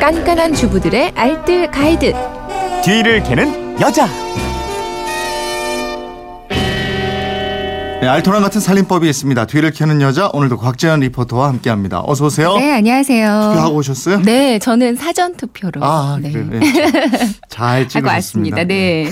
깐깐한 0.00 0.54
주부들의 0.54 1.12
알뜰 1.14 1.70
가이드. 1.70 2.12
뒤를 2.84 3.22
캐는 3.22 3.80
여자. 3.80 4.06
네, 8.00 8.06
알토란 8.06 8.42
같은 8.42 8.60
살림법이 8.60 9.08
있습니다. 9.08 9.46
뒤를 9.46 9.72
캐는 9.72 10.00
여자 10.00 10.30
오늘도 10.32 10.56
곽재현 10.58 11.00
리포터와 11.00 11.48
함께합니다. 11.48 12.00
어서 12.06 12.26
오세요. 12.26 12.56
네, 12.56 12.72
안녕하세요. 12.74 13.26
투표하고 13.50 13.74
오셨어요? 13.76 14.20
네, 14.22 14.60
저는 14.60 14.94
사전 14.94 15.36
투표로. 15.36 15.80
아, 15.84 16.16
네. 16.22 16.30
그래요. 16.30 16.46
네. 16.48 16.60
잘 17.48 17.80
하고 17.80 17.88
찍으셨습니다. 17.88 18.12
왔습니다. 18.14 18.64
네. 18.64 19.08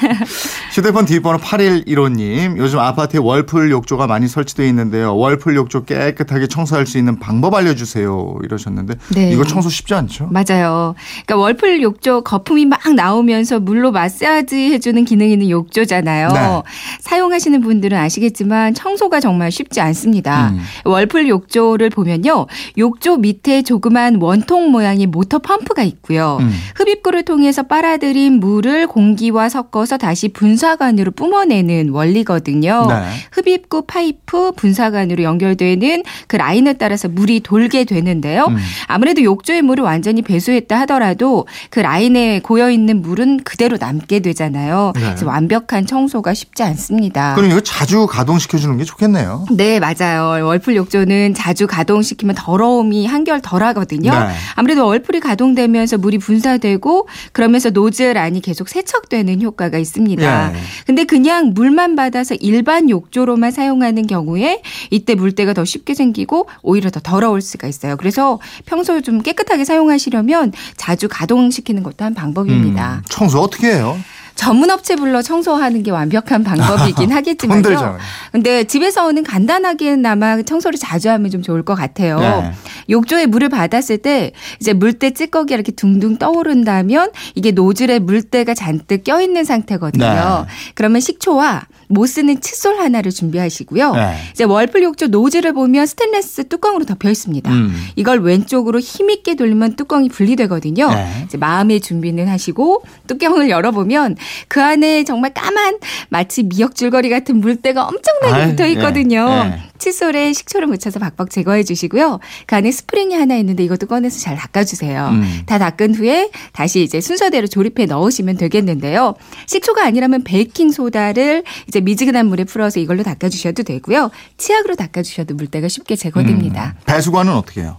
휴대폰 0.72 1.06
뒷번호 1.06 1.38
8115님. 1.38 2.56
요즘 2.56 2.78
아파트에 2.78 3.20
월풀 3.20 3.70
욕조가 3.70 4.06
많이 4.06 4.28
설치되어 4.28 4.66
있는데요. 4.66 5.16
월풀 5.16 5.56
욕조 5.56 5.84
깨끗하게 5.84 6.46
청소할 6.46 6.86
수 6.86 6.98
있는 6.98 7.18
방법 7.18 7.54
알려주세요. 7.54 8.38
이러셨는데 8.44 8.94
네. 9.14 9.32
이거 9.32 9.44
청소 9.44 9.68
쉽지 9.68 9.94
않죠? 9.94 10.28
맞아요. 10.30 10.94
그러니까 11.26 11.36
월풀 11.36 11.82
욕조 11.82 12.22
거품이 12.22 12.66
막 12.66 12.80
나오면서 12.94 13.60
물로 13.60 13.92
마사지 13.92 14.72
해주는 14.72 15.04
기능 15.04 15.30
있는 15.30 15.50
욕조잖아요. 15.50 16.28
네. 16.28 16.62
사용하시는 17.00 17.60
분들은 17.60 17.96
아시겠지만 17.96 18.74
청소가 18.74 19.20
정말 19.20 19.50
쉽지 19.50 19.80
않습니다. 19.80 20.50
음. 20.50 20.60
월풀 20.84 21.28
욕조를 21.28 21.90
보면요. 21.90 22.46
욕조 22.78 23.18
밑에 23.18 23.62
조그만 23.62 24.18
원통 24.20 24.70
모양의 24.70 25.06
모터 25.06 25.38
펌프가 25.38 25.82
있고요. 25.82 26.38
음. 26.40 26.50
흡입구를 26.76 27.24
통해서 27.24 27.62
빨아들인 27.62 28.40
물을 28.40 28.86
공기와 28.86 29.48
섞어서 29.48 29.89
다시 29.96 30.28
분사관으로 30.28 31.12
뿜어내는 31.12 31.90
원리거든요. 31.90 32.86
네. 32.88 33.10
흡입구 33.32 33.82
파이프 33.86 34.52
분사관으로 34.52 35.22
연결되는 35.22 36.02
그 36.26 36.36
라인을 36.36 36.78
따라서 36.78 37.08
물이 37.08 37.40
돌게 37.40 37.84
되는데요. 37.84 38.46
음. 38.48 38.56
아무래도 38.86 39.22
욕조의 39.22 39.62
물을 39.62 39.84
완전히 39.84 40.22
배수했다 40.22 40.78
하더라도 40.80 41.46
그 41.70 41.80
라인에 41.80 42.40
고여 42.40 42.70
있는 42.70 43.02
물은 43.02 43.44
그대로 43.44 43.76
남게 43.78 44.20
되잖아요. 44.20 44.92
네. 44.94 45.00
그래서 45.00 45.26
완벽한 45.26 45.86
청소가 45.86 46.34
쉽지 46.34 46.62
않습니다. 46.62 47.34
그럼 47.34 47.50
이거 47.50 47.60
자주 47.60 48.06
가동시켜 48.06 48.58
주는 48.58 48.76
게 48.78 48.84
좋겠네요. 48.84 49.46
네, 49.52 49.80
맞아요. 49.80 50.46
월풀 50.46 50.76
욕조는 50.76 51.34
자주 51.34 51.66
가동시키면 51.66 52.36
더러움이 52.38 53.06
한결 53.06 53.40
덜하거든요. 53.40 54.10
네. 54.10 54.34
아무래도 54.54 54.86
월풀이 54.86 55.20
가동되면서 55.20 55.98
물이 55.98 56.18
분사되고 56.18 57.08
그러면서 57.32 57.70
노즐 57.70 58.16
안이 58.16 58.40
계속 58.40 58.68
세척되는 58.68 59.42
효과가 59.42 59.78
있습니다. 59.80 60.52
예. 60.54 60.56
근데 60.86 61.04
그냥 61.04 61.52
물만 61.54 61.96
받아서 61.96 62.34
일반 62.36 62.88
욕조로만 62.90 63.50
사용하는 63.50 64.06
경우에 64.06 64.62
이때 64.90 65.14
물때가 65.14 65.52
더 65.54 65.64
쉽게 65.64 65.94
생기고 65.94 66.48
오히려 66.62 66.90
더 66.90 67.00
더러울 67.00 67.40
수가 67.40 67.66
있어요. 67.68 67.96
그래서 67.96 68.38
평소에 68.66 69.00
좀 69.00 69.20
깨끗하게 69.22 69.64
사용하시려면 69.64 70.52
자주 70.76 71.08
가동시키는 71.08 71.82
것도 71.82 72.04
한 72.04 72.14
방법입니다. 72.14 72.96
음, 72.98 73.02
청소 73.08 73.40
어떻게 73.40 73.74
해요? 73.74 73.98
전문 74.40 74.70
업체 74.70 74.96
불러 74.96 75.20
청소하는 75.20 75.82
게 75.82 75.90
완벽한 75.90 76.44
방법이긴 76.44 77.12
하겠지만요. 77.12 77.98
근데 78.32 78.64
집에서는 78.64 79.22
간단하게나마 79.22 80.40
청소를 80.42 80.78
자주 80.78 81.10
하면 81.10 81.30
좀 81.30 81.42
좋을 81.42 81.62
것 81.62 81.74
같아요. 81.74 82.18
네. 82.18 82.52
욕조에 82.88 83.26
물을 83.26 83.48
받았을 83.48 83.98
때 83.98 84.32
이제 84.60 84.72
물때 84.72 85.10
찌꺼기가 85.12 85.54
이렇게 85.54 85.72
둥둥 85.72 86.16
떠오른다면 86.16 87.10
이게 87.34 87.50
노즐에 87.50 87.98
물때가 87.98 88.54
잔뜩 88.54 89.04
껴있는 89.04 89.44
상태거든요. 89.44 90.04
네. 90.04 90.72
그러면 90.74 91.00
식초와 91.00 91.66
못 91.88 92.06
쓰는 92.06 92.40
칫솔 92.40 92.78
하나를 92.78 93.10
준비하시고요. 93.10 93.94
네. 93.94 94.16
이제 94.32 94.44
월풀 94.44 94.82
욕조 94.82 95.08
노즐을 95.08 95.52
보면 95.52 95.86
스테인레스 95.86 96.48
뚜껑으로 96.48 96.84
덮여 96.84 97.10
있습니다. 97.10 97.50
음. 97.50 97.74
이걸 97.96 98.20
왼쪽으로 98.20 98.78
힘있게 98.78 99.34
돌리면 99.34 99.74
뚜껑이 99.74 100.08
분리되거든요. 100.08 100.88
네. 100.88 101.22
이제 101.24 101.36
마음의 101.36 101.80
준비는 101.80 102.28
하시고 102.28 102.84
뚜껑을 103.08 103.50
열어보면 103.50 104.16
그 104.48 104.62
안에 104.62 105.02
정말 105.04 105.34
까만 105.34 105.78
마치 106.08 106.44
미역 106.44 106.76
줄거리 106.76 107.10
같은 107.10 107.40
물때가 107.40 107.84
엄청나게 107.86 108.50
붙어 108.50 108.66
있거든요. 108.68 109.26
예, 109.28 109.52
예. 109.52 109.70
칫솔에 109.78 110.32
식초를 110.32 110.68
묻혀서 110.68 111.00
박박 111.00 111.30
제거해 111.30 111.64
주시고요. 111.64 112.20
그 112.46 112.54
안에 112.70 112.72
스프링이 112.72 113.14
하나 113.14 113.36
있는데 113.36 113.64
이것도 113.64 113.86
꺼내서 113.86 114.18
잘 114.20 114.36
닦아주세요. 114.36 115.08
음. 115.08 115.42
다 115.46 115.58
닦은 115.58 115.94
후에 115.96 116.30
다시 116.52 116.82
이제 116.82 117.00
순서대로 117.00 117.46
조립해 117.46 117.86
넣으시면 117.86 118.36
되겠는데요. 118.36 119.14
식초가 119.46 119.84
아니라면 119.84 120.22
베이킹 120.24 120.70
소다를 120.70 121.42
이제 121.68 121.80
미지근한 121.80 122.26
물에 122.26 122.44
풀어서 122.44 122.80
이걸로 122.80 123.02
닦아주셔도 123.02 123.64
되고요. 123.64 124.10
치약으로 124.38 124.76
닦아주셔도 124.76 125.34
물때가 125.34 125.68
쉽게 125.68 125.96
제거됩니다. 125.96 126.76
음. 126.78 126.82
배수관은 126.86 127.34
어떻게 127.34 127.62
해요? 127.62 127.76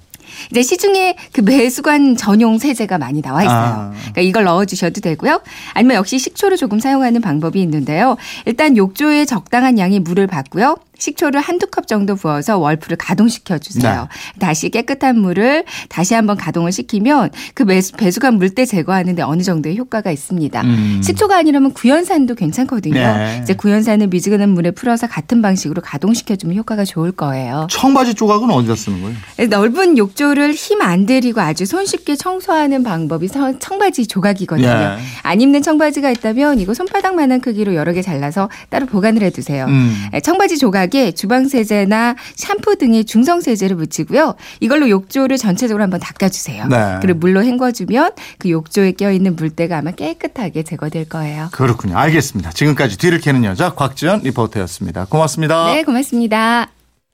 이제 0.49 0.61
시중에 0.61 1.15
그 1.33 1.41
배수관 1.41 2.15
전용 2.15 2.57
세제가 2.57 2.97
많이 2.97 3.21
나와 3.21 3.43
있어요. 3.43 3.57
아. 3.57 3.91
그러니까 3.93 4.21
이걸 4.21 4.43
넣어 4.45 4.65
주셔도 4.65 5.01
되고요. 5.01 5.41
아니면 5.73 5.97
역시 5.97 6.19
식초를 6.19 6.57
조금 6.57 6.79
사용하는 6.79 7.21
방법이 7.21 7.61
있는데요. 7.61 8.15
일단 8.45 8.77
욕조에 8.77 9.25
적당한 9.25 9.77
양의 9.77 9.99
물을 9.99 10.27
받고요. 10.27 10.77
식초를 11.05 11.41
한두 11.41 11.65
컵 11.67 11.87
정도 11.87 12.15
부어서 12.15 12.59
월풀을 12.59 12.95
가동시켜 12.97 13.57
주세요. 13.57 14.07
다시 14.39 14.69
깨끗한 14.69 15.17
물을 15.19 15.65
다시 15.89 16.13
한번 16.13 16.37
가동을 16.37 16.71
시키면 16.71 17.31
그 17.55 17.65
배수- 17.65 17.97
배수관 17.97 18.35
물때 18.35 18.65
제거하는데 18.65 19.19
어느 19.23 19.41
정도의 19.41 19.77
효과가 19.77 20.11
있습니다. 20.11 20.61
음. 20.61 21.01
식초가 21.03 21.35
아니라면 21.37 21.73
구연산도 21.73 22.35
괜찮거든요. 22.35 22.93
네. 22.93 23.39
이제 23.41 23.53
구연산을 23.55 24.07
미지근한 24.07 24.49
물에 24.49 24.71
풀어서 24.71 25.07
같은 25.07 25.41
방식으로 25.41 25.81
가동시켜 25.81 26.35
주면 26.35 26.55
효과가 26.57 26.85
좋을 26.85 27.11
거예요. 27.11 27.65
청바지 27.71 28.13
조각은 28.13 28.51
어디다 28.51 28.75
쓰는 28.75 29.01
거예요? 29.01 29.17
넓은 29.49 29.97
욕조를 29.97 30.53
힘 30.53 30.81
안 30.81 31.05
들이고 31.05 31.39
아주 31.41 31.65
손쉽게 31.65 32.15
청소하는 32.15 32.83
방법이 32.83 33.27
서- 33.27 33.57
청바지 33.59 34.07
조각이거든요. 34.07 34.67
예. 34.67 34.97
안 35.23 35.41
입는 35.41 35.61
청바지가 35.61 36.09
있다면 36.11 36.59
이거 36.59 36.73
손바닥만한 36.73 37.41
크기로 37.41 37.75
여러 37.75 37.91
개 37.93 38.01
잘라서 38.01 38.49
따로 38.69 38.85
보관을 38.87 39.21
해두세요. 39.23 39.65
음. 39.65 40.07
예, 40.13 40.19
청바지 40.19 40.57
조 40.57 40.71
각에 40.91 41.11
주방 41.11 41.47
세제나 41.47 42.15
샴푸 42.35 42.75
등의 42.75 43.05
중성 43.05 43.41
세제를 43.41 43.77
묻히고요. 43.77 44.35
이걸로 44.59 44.89
욕조를 44.89 45.37
전체적으로 45.37 45.81
한번 45.81 45.99
닦아주세요. 45.99 46.67
네. 46.67 46.97
그리고 47.01 47.19
물로 47.19 47.43
헹궈주면 47.43 48.11
그 48.37 48.49
욕조에 48.49 48.91
껴있는 48.91 49.35
물때가 49.35 49.77
아마 49.77 49.91
깨끗하게 49.91 50.63
제거될 50.63 51.09
거예요. 51.09 51.49
그렇군요. 51.53 51.97
알겠습니다. 51.97 52.51
지금까지 52.51 52.97
뒤를 52.97 53.19
캐는 53.19 53.45
여자 53.45 53.73
곽지연 53.73 54.21
리포터였습니다. 54.23 55.05
고맙습니다. 55.05 55.73
네, 55.73 55.83
고맙습니다. 55.83 56.80